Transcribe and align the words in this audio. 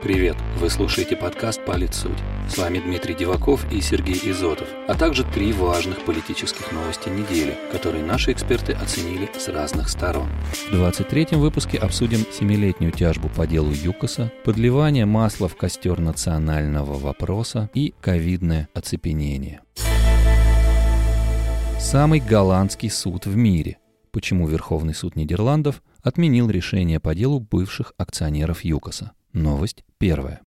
Привет! 0.00 0.36
Вы 0.60 0.70
слушаете 0.70 1.16
подкаст 1.16 1.64
«Политсуть». 1.64 2.18
С 2.48 2.56
вами 2.56 2.78
Дмитрий 2.78 3.14
Диваков 3.14 3.66
и 3.72 3.80
Сергей 3.80 4.14
Изотов, 4.30 4.68
а 4.86 4.94
также 4.94 5.24
три 5.24 5.52
важных 5.52 6.04
политических 6.04 6.70
новости 6.70 7.08
недели, 7.08 7.58
которые 7.72 8.04
наши 8.04 8.30
эксперты 8.30 8.74
оценили 8.74 9.28
с 9.36 9.48
разных 9.48 9.88
сторон. 9.88 10.28
В 10.70 10.72
23-м 10.72 11.40
выпуске 11.40 11.78
обсудим 11.78 12.24
семилетнюю 12.32 12.92
тяжбу 12.92 13.28
по 13.28 13.44
делу 13.44 13.72
ЮКОСа, 13.72 14.30
подливание 14.44 15.04
масла 15.04 15.48
в 15.48 15.56
костер 15.56 15.98
национального 15.98 16.96
вопроса 16.96 17.68
и 17.74 17.92
ковидное 18.00 18.68
оцепенение. 18.74 19.62
Самый 21.80 22.20
голландский 22.20 22.88
суд 22.88 23.26
в 23.26 23.34
мире. 23.34 23.78
Почему 24.12 24.46
Верховный 24.46 24.94
суд 24.94 25.16
Нидерландов 25.16 25.82
отменил 26.02 26.48
решение 26.48 27.00
по 27.00 27.16
делу 27.16 27.40
бывших 27.40 27.94
акционеров 27.98 28.64
ЮКОСа. 28.64 29.10
Новость 29.32 29.84
первая. 29.98 30.40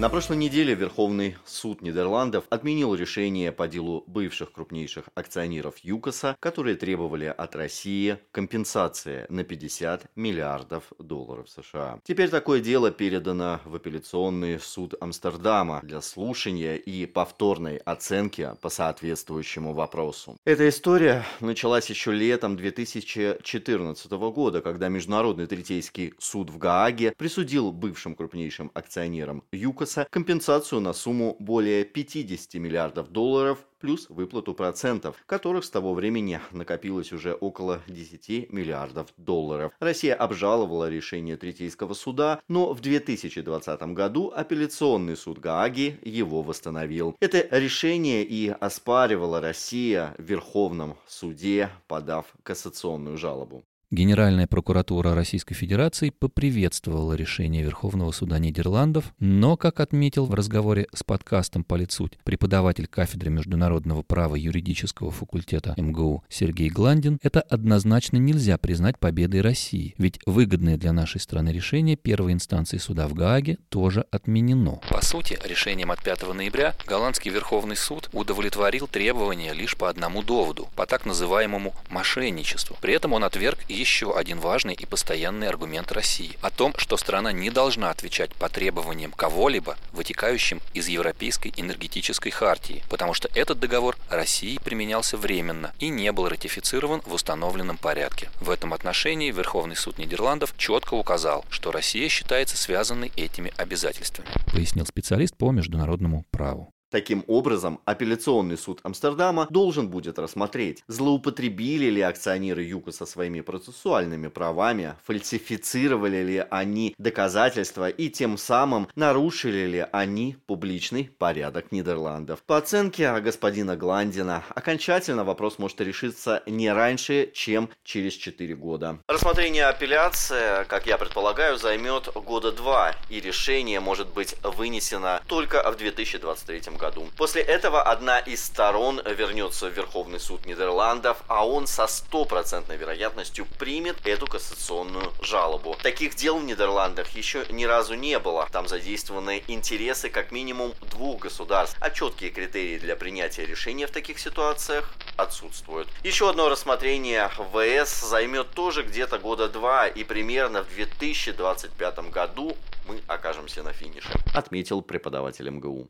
На 0.00 0.08
прошлой 0.08 0.38
неделе 0.38 0.74
Верховный 0.74 1.36
суд 1.44 1.82
Нидерландов 1.82 2.44
отменил 2.48 2.94
решение 2.94 3.52
по 3.52 3.68
делу 3.68 4.02
бывших 4.06 4.50
крупнейших 4.50 5.10
акционеров 5.14 5.76
ЮКОСа, 5.82 6.38
которые 6.40 6.76
требовали 6.76 7.26
от 7.26 7.54
России 7.54 8.16
компенсации 8.32 9.26
на 9.28 9.44
50 9.44 10.06
миллиардов 10.16 10.84
долларов 10.98 11.50
США. 11.50 12.00
Теперь 12.02 12.30
такое 12.30 12.60
дело 12.60 12.90
передано 12.90 13.60
в 13.66 13.74
апелляционный 13.74 14.58
суд 14.58 14.94
Амстердама 14.98 15.80
для 15.82 16.00
слушания 16.00 16.76
и 16.76 17.04
повторной 17.04 17.76
оценки 17.76 18.54
по 18.62 18.70
соответствующему 18.70 19.74
вопросу. 19.74 20.38
Эта 20.46 20.66
история 20.70 21.26
началась 21.40 21.90
еще 21.90 22.10
летом 22.10 22.56
2014 22.56 24.10
года, 24.12 24.62
когда 24.62 24.88
Международный 24.88 25.46
третейский 25.46 26.14
суд 26.18 26.48
в 26.48 26.56
Гааге 26.56 27.12
присудил 27.18 27.70
бывшим 27.70 28.14
крупнейшим 28.14 28.70
акционерам 28.72 29.44
ЮКОСа 29.52 29.89
Конгресса 29.90 30.06
компенсацию 30.10 30.80
на 30.80 30.92
сумму 30.92 31.36
более 31.40 31.84
50 31.84 32.54
миллиардов 32.54 33.10
долларов 33.10 33.58
плюс 33.80 34.06
выплату 34.08 34.54
процентов, 34.54 35.16
которых 35.26 35.64
с 35.64 35.70
того 35.70 35.94
времени 35.94 36.40
накопилось 36.52 37.12
уже 37.12 37.32
около 37.32 37.80
10 37.88 38.52
миллиардов 38.52 39.08
долларов. 39.16 39.72
Россия 39.80 40.14
обжаловала 40.14 40.88
решение 40.88 41.36
Третейского 41.36 41.94
суда, 41.94 42.40
но 42.46 42.72
в 42.72 42.80
2020 42.80 43.82
году 43.94 44.32
апелляционный 44.34 45.16
суд 45.16 45.38
Гааги 45.38 45.98
его 46.04 46.42
восстановил. 46.42 47.16
Это 47.20 47.46
решение 47.50 48.22
и 48.22 48.48
оспаривала 48.48 49.40
Россия 49.40 50.14
в 50.18 50.22
Верховном 50.22 50.96
суде, 51.06 51.70
подав 51.88 52.26
кассационную 52.44 53.16
жалобу. 53.16 53.64
Генеральная 53.92 54.46
прокуратура 54.46 55.16
Российской 55.16 55.54
Федерации 55.54 56.10
поприветствовала 56.10 57.14
решение 57.14 57.64
Верховного 57.64 58.12
суда 58.12 58.38
Нидерландов, 58.38 59.12
но, 59.18 59.56
как 59.56 59.80
отметил 59.80 60.26
в 60.26 60.34
разговоре 60.34 60.86
с 60.94 61.02
подкастом 61.02 61.64
«Политсуть» 61.64 62.16
преподаватель 62.22 62.86
кафедры 62.86 63.30
международного 63.30 64.02
права 64.02 64.36
юридического 64.36 65.10
факультета 65.10 65.74
МГУ 65.76 66.22
Сергей 66.28 66.68
Гландин, 66.68 67.18
это 67.24 67.40
однозначно 67.40 68.18
нельзя 68.18 68.58
признать 68.58 68.96
победой 68.96 69.40
России, 69.40 69.96
ведь 69.98 70.20
выгодное 70.24 70.76
для 70.76 70.92
нашей 70.92 71.20
страны 71.20 71.48
решение 71.48 71.96
первой 71.96 72.32
инстанции 72.32 72.78
суда 72.78 73.08
в 73.08 73.14
Гааге 73.14 73.58
тоже 73.70 74.04
отменено. 74.12 74.78
По 74.88 75.04
сути, 75.04 75.36
решением 75.44 75.90
от 75.90 76.00
5 76.00 76.32
ноября 76.32 76.76
голландский 76.86 77.32
Верховный 77.32 77.74
суд 77.74 78.08
удовлетворил 78.12 78.86
требования 78.86 79.52
лишь 79.52 79.76
по 79.76 79.88
одному 79.88 80.22
доводу, 80.22 80.68
по 80.76 80.86
так 80.86 81.06
называемому 81.06 81.74
мошенничеству. 81.88 82.76
При 82.80 82.94
этом 82.94 83.14
он 83.14 83.24
отверг 83.24 83.58
и 83.68 83.79
еще 83.80 84.16
один 84.16 84.38
важный 84.40 84.74
и 84.74 84.86
постоянный 84.86 85.48
аргумент 85.48 85.90
России 85.90 86.36
о 86.42 86.50
том, 86.50 86.74
что 86.76 86.96
страна 86.96 87.32
не 87.32 87.50
должна 87.50 87.90
отвечать 87.90 88.34
по 88.34 88.48
требованиям 88.48 89.12
кого-либо, 89.12 89.76
вытекающим 89.92 90.60
из 90.74 90.88
Европейской 90.88 91.52
энергетической 91.56 92.30
хартии, 92.30 92.84
потому 92.90 93.14
что 93.14 93.28
этот 93.34 93.58
договор 93.58 93.96
России 94.10 94.60
применялся 94.62 95.16
временно 95.16 95.72
и 95.78 95.88
не 95.88 96.12
был 96.12 96.28
ратифицирован 96.28 97.00
в 97.06 97.14
установленном 97.14 97.78
порядке. 97.78 98.28
В 98.40 98.50
этом 98.50 98.74
отношении 98.74 99.32
Верховный 99.32 99.76
суд 99.76 99.98
Нидерландов 99.98 100.54
четко 100.56 100.94
указал, 100.94 101.44
что 101.50 101.72
Россия 101.72 102.08
считается 102.08 102.56
связанной 102.56 103.10
этими 103.16 103.52
обязательствами, 103.56 104.28
пояснил 104.52 104.86
специалист 104.86 105.36
по 105.36 105.50
международному 105.50 106.24
праву. 106.30 106.72
Таким 106.90 107.24
образом, 107.28 107.80
апелляционный 107.84 108.58
суд 108.58 108.80
Амстердама 108.82 109.46
должен 109.48 109.88
будет 109.88 110.18
рассмотреть, 110.18 110.82
злоупотребили 110.88 111.86
ли 111.86 112.00
акционеры 112.00 112.64
ЮКО 112.64 112.90
со 112.90 113.06
своими 113.06 113.42
процессуальными 113.42 114.26
правами, 114.26 114.96
фальсифицировали 115.04 116.24
ли 116.24 116.44
они 116.50 116.96
доказательства 116.98 117.88
и 117.88 118.08
тем 118.10 118.36
самым 118.36 118.88
нарушили 118.96 119.66
ли 119.66 119.86
они 119.92 120.36
публичный 120.46 121.10
порядок 121.16 121.70
Нидерландов. 121.70 122.42
По 122.42 122.56
оценке 122.56 123.20
господина 123.20 123.76
Гландина, 123.76 124.42
окончательно 124.52 125.22
вопрос 125.22 125.60
может 125.60 125.80
решиться 125.80 126.42
не 126.46 126.72
раньше, 126.72 127.30
чем 127.32 127.70
через 127.84 128.14
4 128.14 128.56
года. 128.56 128.98
Рассмотрение 129.06 129.66
апелляции, 129.66 130.64
как 130.66 130.88
я 130.88 130.98
предполагаю, 130.98 131.56
займет 131.56 132.08
года 132.14 132.50
два, 132.50 132.96
и 133.08 133.20
решение 133.20 133.78
может 133.78 134.08
быть 134.08 134.34
вынесено 134.42 135.22
только 135.28 135.62
в 135.70 135.76
2023 135.76 136.60
году 136.72 136.79
году. 136.80 137.08
После 137.16 137.42
этого 137.42 137.82
одна 137.82 138.18
из 138.18 138.44
сторон 138.44 139.00
вернется 139.06 139.68
в 139.68 139.72
Верховный 139.72 140.18
суд 140.18 140.46
Нидерландов, 140.46 141.18
а 141.28 141.46
он 141.46 141.66
со 141.66 141.86
стопроцентной 141.86 142.76
вероятностью 142.76 143.46
примет 143.58 143.96
эту 144.06 144.26
кассационную 144.26 145.12
жалобу. 145.20 145.76
Таких 145.82 146.16
дел 146.16 146.38
в 146.38 146.44
Нидерландах 146.44 147.10
еще 147.10 147.44
ни 147.50 147.64
разу 147.64 147.94
не 147.94 148.18
было. 148.18 148.48
Там 148.50 148.66
задействованы 148.66 149.42
интересы 149.46 150.08
как 150.08 150.32
минимум 150.32 150.72
двух 150.90 151.20
государств, 151.20 151.76
а 151.80 151.90
четкие 151.90 152.30
критерии 152.30 152.78
для 152.78 152.96
принятия 152.96 153.46
решения 153.46 153.86
в 153.86 153.90
таких 153.90 154.18
ситуациях 154.18 154.92
отсутствуют. 155.16 155.88
Еще 156.02 156.28
одно 156.28 156.48
рассмотрение 156.48 157.28
ВС 157.28 158.00
займет 158.00 158.50
тоже 158.50 158.82
где-то 158.82 159.18
года 159.18 159.48
два, 159.48 159.86
и 159.86 160.02
примерно 160.04 160.62
в 160.62 160.74
2025 160.74 162.10
году 162.10 162.56
мы 162.88 163.00
окажемся 163.06 163.62
на 163.62 163.72
финише, 163.72 164.08
отметил 164.34 164.82
преподаватель 164.82 165.48
МГУ. 165.50 165.88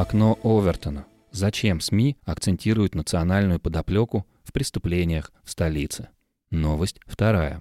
Окно 0.00 0.38
Овертона. 0.42 1.04
Зачем 1.30 1.82
СМИ 1.82 2.16
акцентируют 2.24 2.94
национальную 2.94 3.60
подоплеку 3.60 4.24
в 4.42 4.50
преступлениях 4.50 5.30
в 5.44 5.50
столице? 5.50 6.08
Новость 6.50 7.00
вторая. 7.06 7.60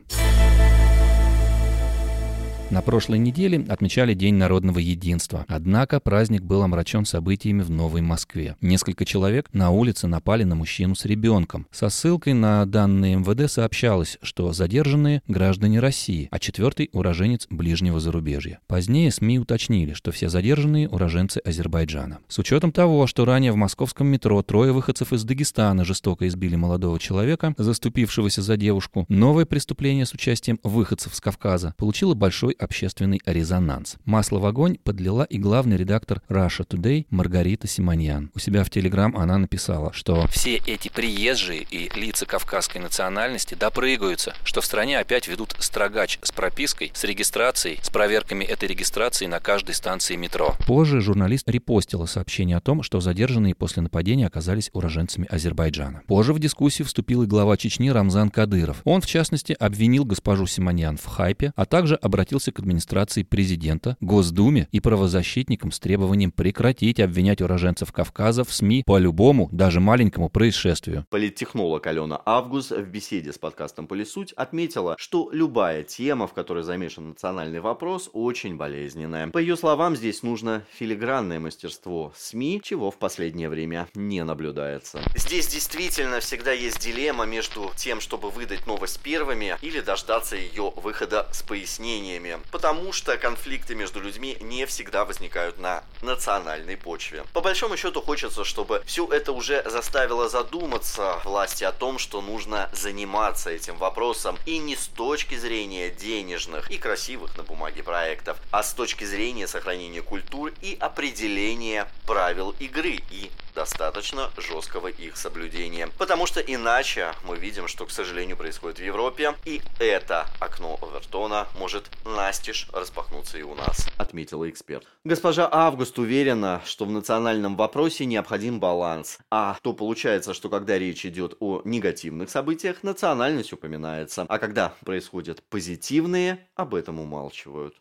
На 2.71 2.83
прошлой 2.83 3.17
неделе 3.17 3.65
отмечали 3.67 4.13
День 4.13 4.35
народного 4.35 4.77
единства. 4.77 5.43
Однако 5.47 5.99
праздник 5.99 6.43
был 6.43 6.61
омрачен 6.61 7.03
событиями 7.03 7.63
в 7.63 7.71
Новой 7.71 8.01
Москве. 8.01 8.57
Несколько 8.61 9.05
человек 9.05 9.49
на 9.53 9.71
улице 9.71 10.05
напали 10.05 10.43
на 10.43 10.53
мужчину 10.53 10.93
с 10.93 11.03
ребенком. 11.05 11.65
Со 11.71 11.89
ссылкой 11.89 12.33
на 12.33 12.63
данные 12.67 13.15
МВД 13.15 13.51
сообщалось, 13.51 14.19
что 14.21 14.53
задержанные– 14.53 15.23
граждане 15.27 15.79
России, 15.79 16.27
а 16.29 16.37
четвертый– 16.37 16.91
уроженец 16.93 17.47
ближнего 17.49 17.99
зарубежья. 17.99 18.59
Позднее 18.67 19.11
СМИ 19.11 19.39
уточнили, 19.39 19.93
что 19.93 20.11
все 20.11 20.29
задержанные– 20.29 20.87
уроженцы 20.89 21.39
Азербайджана. 21.43 22.19
С 22.27 22.37
учетом 22.37 22.71
того, 22.71 23.07
что 23.07 23.25
ранее 23.25 23.51
в 23.51 23.55
московском 23.55 24.05
метро 24.05 24.43
трое 24.43 24.73
выходцев 24.73 25.11
из 25.11 25.23
Дагестана 25.23 25.85
жестоко 25.85 26.27
избили 26.27 26.55
молодого 26.55 26.99
человека, 26.99 27.55
заступившегося 27.57 28.43
за 28.43 28.57
девушку, 28.57 29.07
новое 29.09 29.47
преступление 29.47 30.05
с 30.05 30.13
участием 30.13 30.59
выходцев 30.61 31.15
с 31.15 31.19
Кавказа 31.19 31.73
получило 31.75 32.13
большой 32.13 32.57
общественный 32.59 33.21
резонанс. 33.25 33.97
Масло 34.05 34.39
в 34.39 34.45
огонь 34.45 34.77
подлила 34.83 35.23
и 35.23 35.37
главный 35.37 35.77
редактор 35.77 36.21
Russia 36.29 36.67
Today 36.67 37.05
Маргарита 37.09 37.67
Симоньян. 37.67 38.31
У 38.35 38.39
себя 38.39 38.63
в 38.63 38.69
Телеграм 38.69 39.15
она 39.17 39.37
написала, 39.37 39.93
что 39.93 40.27
«Все 40.27 40.57
эти 40.57 40.89
приезжие 40.89 41.65
и 41.69 41.89
лица 41.97 42.25
кавказской 42.25 42.79
национальности 42.79 43.55
допрыгаются, 43.55 44.33
что 44.43 44.61
в 44.61 44.65
стране 44.65 44.99
опять 44.99 45.27
ведут 45.27 45.55
строгач 45.59 46.19
с 46.21 46.31
пропиской, 46.31 46.91
с 46.93 47.03
регистрацией, 47.03 47.79
с 47.81 47.89
проверками 47.89 48.43
этой 48.43 48.67
регистрации 48.67 49.25
на 49.25 49.39
каждой 49.39 49.75
станции 49.75 50.15
метро». 50.15 50.55
Позже 50.67 51.01
журналист 51.01 51.49
репостила 51.49 52.05
сообщение 52.05 52.57
о 52.57 52.61
том, 52.61 52.83
что 52.83 52.99
задержанные 52.99 53.55
после 53.55 53.81
нападения 53.81 54.27
оказались 54.27 54.69
уроженцами 54.73 55.27
Азербайджана. 55.29 56.01
Позже 56.07 56.33
в 56.33 56.39
дискуссию 56.39 56.85
вступил 56.85 57.23
и 57.23 57.27
глава 57.27 57.57
Чечни 57.57 57.89
Рамзан 57.89 58.29
Кадыров. 58.29 58.81
Он, 58.83 59.01
в 59.01 59.05
частности, 59.05 59.53
обвинил 59.53 60.05
госпожу 60.05 60.45
Симоньян 60.45 60.97
в 60.97 61.05
хайпе, 61.05 61.53
а 61.55 61.65
также 61.65 61.95
обратился 61.95 62.48
обратился 62.49 62.51
к 62.51 62.59
администрации 62.59 63.23
президента, 63.23 63.97
Госдуме 64.01 64.67
и 64.71 64.79
правозащитникам 64.79 65.71
с 65.71 65.79
требованием 65.79 66.31
прекратить 66.31 66.99
обвинять 66.99 67.41
уроженцев 67.41 67.91
Кавказа 67.91 68.43
в 68.43 68.51
СМИ 68.53 68.83
по 68.85 68.97
любому, 68.97 69.49
даже 69.51 69.79
маленькому 69.79 70.29
происшествию. 70.29 71.05
Политтехнолог 71.09 71.85
Алена 71.87 72.21
Август 72.25 72.71
в 72.71 72.85
беседе 72.85 73.31
с 73.31 73.37
подкастом 73.37 73.87
«Полисуть» 73.87 74.33
отметила, 74.33 74.95
что 74.97 75.29
любая 75.31 75.83
тема, 75.83 76.27
в 76.27 76.33
которой 76.33 76.63
замешан 76.63 77.09
национальный 77.09 77.59
вопрос, 77.59 78.09
очень 78.13 78.57
болезненная. 78.57 79.27
По 79.27 79.37
ее 79.37 79.55
словам, 79.55 79.95
здесь 79.95 80.23
нужно 80.23 80.63
филигранное 80.73 81.39
мастерство 81.39 82.11
СМИ, 82.15 82.61
чего 82.63 82.91
в 82.91 82.97
последнее 82.97 83.49
время 83.49 83.87
не 83.95 84.23
наблюдается. 84.23 85.01
Здесь 85.15 85.47
действительно 85.47 86.19
всегда 86.19 86.51
есть 86.51 86.79
дилемма 86.81 87.25
между 87.25 87.71
тем, 87.75 88.01
чтобы 88.01 88.29
выдать 88.29 88.67
новость 88.67 88.99
первыми 88.99 89.55
или 89.61 89.81
дождаться 89.81 90.35
ее 90.35 90.73
выхода 90.75 91.27
с 91.31 91.43
пояснениями, 91.43 92.38
потому 92.51 92.93
что 92.93 93.17
конфликты 93.17 93.75
между 93.75 93.99
людьми 94.01 94.37
не 94.39 94.65
всегда 94.65 95.05
возникают 95.05 95.59
на 95.59 95.83
национальной 96.01 96.77
почве. 96.77 97.23
По 97.33 97.41
большому 97.41 97.77
счету 97.77 98.01
хочется, 98.01 98.43
чтобы 98.43 98.83
все 98.85 99.07
это 99.07 99.31
уже 99.31 99.63
заставило 99.69 100.29
задуматься 100.29 101.19
власти 101.23 101.63
о 101.63 101.71
том, 101.71 101.99
что 101.99 102.21
нужно 102.21 102.69
заниматься 102.73 103.49
этим 103.49 103.77
вопросом 103.77 104.37
и 104.45 104.57
не 104.57 104.75
с 104.75 104.87
точки 104.87 105.35
зрения 105.35 105.89
денежных 105.89 106.69
и 106.71 106.77
красивых 106.77 107.37
на 107.37 107.43
бумаге 107.43 107.83
проектов, 107.83 108.37
а 108.51 108.63
с 108.63 108.73
точки 108.73 109.03
зрения 109.03 109.47
сохранения 109.47 110.01
культур 110.01 110.53
и 110.61 110.77
определения 110.79 111.87
правил 112.05 112.55
игры 112.59 112.99
и 113.11 113.31
достаточно 113.53 114.29
жесткого 114.37 114.87
их 114.87 115.17
соблюдения. 115.17 115.89
Потому 115.97 116.25
что 116.25 116.39
иначе 116.39 117.13
мы 117.25 117.37
видим, 117.37 117.67
что, 117.67 117.85
к 117.85 117.91
сожалению, 117.91 118.37
происходит 118.37 118.79
в 118.79 118.83
Европе, 118.83 119.33
и 119.45 119.61
это 119.79 120.27
окно 120.39 120.77
Овертона 120.81 121.47
может 121.57 121.89
настежь 122.05 122.67
распахнуться 122.73 123.37
и 123.37 123.43
у 123.43 123.55
нас, 123.55 123.87
отметила 123.97 124.49
эксперт. 124.49 124.85
Госпожа 125.03 125.49
Август 125.51 125.97
уверена, 125.99 126.61
что 126.65 126.85
в 126.85 126.91
национальном 126.91 127.55
вопросе 127.55 128.05
необходим 128.05 128.59
баланс. 128.59 129.19
А 129.31 129.57
то 129.61 129.73
получается, 129.73 130.33
что 130.33 130.49
когда 130.49 130.77
речь 130.77 131.05
идет 131.05 131.35
о 131.39 131.61
негативных 131.65 132.29
событиях, 132.29 132.83
национальность 132.83 133.53
упоминается, 133.53 134.25
а 134.27 134.39
когда 134.39 134.73
происходят 134.85 135.43
позитивные, 135.49 136.47
об 136.55 136.75
этом 136.75 136.99
умалчивают. 136.99 137.75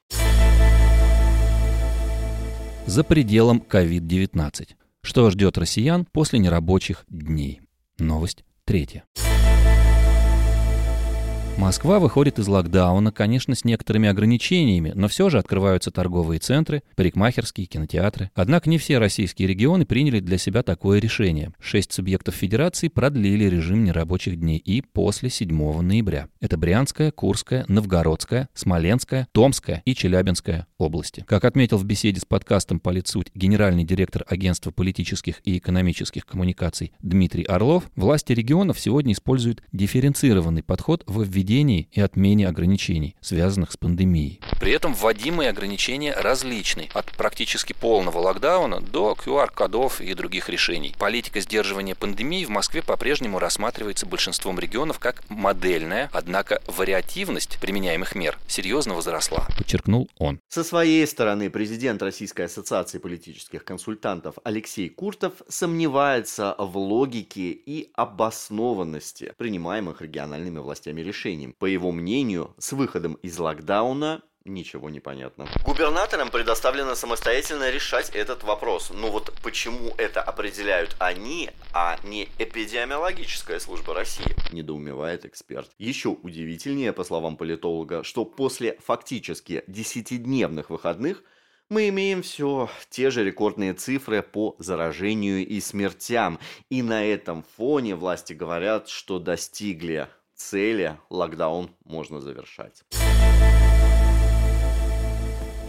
За 2.86 3.04
пределом 3.04 3.62
COVID-19. 3.68 4.87
Что 5.08 5.30
ждет 5.30 5.56
россиян 5.56 6.04
после 6.04 6.38
нерабочих 6.38 7.06
дней? 7.08 7.62
Новость 7.98 8.44
третья. 8.66 9.04
Москва 11.58 11.98
выходит 11.98 12.38
из 12.38 12.46
локдауна, 12.46 13.10
конечно, 13.10 13.56
с 13.56 13.64
некоторыми 13.64 14.08
ограничениями, 14.08 14.92
но 14.94 15.08
все 15.08 15.28
же 15.28 15.38
открываются 15.38 15.90
торговые 15.90 16.38
центры, 16.38 16.84
парикмахерские, 16.94 17.66
кинотеатры. 17.66 18.30
Однако 18.36 18.70
не 18.70 18.78
все 18.78 18.98
российские 18.98 19.48
регионы 19.48 19.84
приняли 19.84 20.20
для 20.20 20.38
себя 20.38 20.62
такое 20.62 21.00
решение. 21.00 21.52
Шесть 21.58 21.92
субъектов 21.92 22.36
федерации 22.36 22.86
продлили 22.86 23.46
режим 23.46 23.82
нерабочих 23.82 24.38
дней 24.38 24.58
и 24.58 24.82
после 24.82 25.30
7 25.30 25.82
ноября. 25.82 26.28
Это 26.40 26.56
Брянская, 26.56 27.10
Курская, 27.10 27.64
Новгородская, 27.66 28.48
Смоленская, 28.54 29.26
Томская 29.32 29.82
и 29.84 29.96
Челябинская 29.96 30.68
области. 30.78 31.24
Как 31.26 31.44
отметил 31.44 31.78
в 31.78 31.84
беседе 31.84 32.20
с 32.20 32.24
подкастом 32.24 32.78
«Политсуть» 32.78 33.32
генеральный 33.34 33.82
директор 33.82 34.24
Агентства 34.28 34.70
политических 34.70 35.40
и 35.44 35.58
экономических 35.58 36.24
коммуникаций 36.24 36.92
Дмитрий 37.00 37.42
Орлов, 37.42 37.90
власти 37.96 38.32
регионов 38.32 38.78
сегодня 38.78 39.12
используют 39.12 39.64
дифференцированный 39.72 40.62
подход 40.62 41.02
в 41.08 41.24
введении 41.24 41.47
введении 41.48 41.88
и 41.92 42.00
отмене 42.00 42.46
ограничений, 42.46 43.16
связанных 43.20 43.72
с 43.72 43.76
пандемией. 43.76 44.40
При 44.60 44.72
этом 44.72 44.92
вводимые 44.92 45.50
ограничения 45.50 46.14
различны, 46.14 46.88
от 46.92 47.06
практически 47.12 47.72
полного 47.72 48.18
локдауна 48.18 48.80
до 48.80 49.16
QR-кодов 49.18 50.00
и 50.00 50.12
других 50.14 50.48
решений. 50.48 50.94
Политика 50.98 51.40
сдерживания 51.40 51.94
пандемии 51.94 52.44
в 52.44 52.50
Москве 52.50 52.82
по-прежнему 52.82 53.38
рассматривается 53.38 54.04
большинством 54.06 54.58
регионов 54.58 54.98
как 54.98 55.22
модельная, 55.30 56.10
однако 56.12 56.60
вариативность 56.66 57.58
применяемых 57.60 58.14
мер 58.14 58.38
серьезно 58.46 58.94
возросла, 58.94 59.46
подчеркнул 59.56 60.08
он. 60.18 60.40
Со 60.48 60.62
своей 60.64 61.06
стороны 61.06 61.50
президент 61.50 62.02
Российской 62.02 62.42
ассоциации 62.42 62.98
политических 62.98 63.64
консультантов 63.64 64.34
Алексей 64.44 64.88
Куртов 64.90 65.32
сомневается 65.48 66.54
в 66.58 66.76
логике 66.76 67.50
и 67.52 67.90
обоснованности 67.94 69.32
принимаемых 69.38 70.02
региональными 70.02 70.58
властями 70.58 71.00
решений 71.00 71.37
решением. 71.38 71.54
По 71.58 71.66
его 71.66 71.92
мнению, 71.92 72.54
с 72.58 72.72
выходом 72.72 73.14
из 73.22 73.38
локдауна 73.38 74.22
ничего 74.44 74.88
не 74.88 75.00
понятно. 75.00 75.46
Губернаторам 75.64 76.30
предоставлено 76.30 76.94
самостоятельно 76.94 77.70
решать 77.70 78.10
этот 78.14 78.44
вопрос. 78.44 78.90
Но 78.90 79.10
вот 79.10 79.32
почему 79.42 79.92
это 79.98 80.22
определяют 80.22 80.96
они, 80.98 81.50
а 81.74 81.98
не 82.02 82.28
эпидемиологическая 82.38 83.60
служба 83.60 83.94
России? 83.94 84.34
Недоумевает 84.52 85.26
эксперт. 85.26 85.68
Еще 85.78 86.08
удивительнее, 86.08 86.92
по 86.92 87.04
словам 87.04 87.36
политолога, 87.36 88.02
что 88.04 88.24
после 88.24 88.78
фактически 88.84 89.64
десятидневных 89.66 90.70
выходных 90.70 91.22
мы 91.68 91.90
имеем 91.90 92.22
все 92.22 92.70
те 92.88 93.10
же 93.10 93.22
рекордные 93.22 93.74
цифры 93.74 94.22
по 94.22 94.56
заражению 94.58 95.46
и 95.46 95.60
смертям. 95.60 96.38
И 96.70 96.82
на 96.82 97.04
этом 97.04 97.44
фоне 97.56 97.94
власти 97.94 98.32
говорят, 98.32 98.88
что 98.88 99.18
достигли 99.18 100.08
цели 100.38 100.96
локдаун 101.10 101.70
можно 101.84 102.20
завершать. 102.20 102.84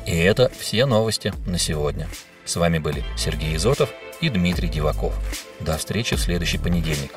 И 0.06 0.18
это 0.18 0.50
все 0.58 0.86
новости 0.86 1.34
на 1.46 1.58
сегодня. 1.58 2.08
С 2.46 2.56
вами 2.56 2.80
были 2.80 3.04
Сергей 3.18 3.56
Изотов 3.58 3.90
и 4.22 4.30
Дмитрий 4.30 4.70
Диваков. 4.70 5.14
До 5.60 5.78
встречи 5.78 6.16
в 6.16 6.20
следующий 6.20 6.58
понедельник. 6.58 7.12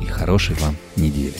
И 0.00 0.06
хорошей 0.06 0.54
вам 0.56 0.76
недели. 0.96 1.38